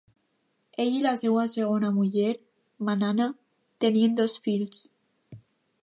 [0.83, 2.33] Ell i la seva segona muller,
[2.89, 3.29] Manana,
[3.87, 4.83] tenien dos fills.